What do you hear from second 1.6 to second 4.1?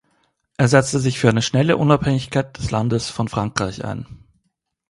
Unabhängigkeit des Landes von Frankreich ein.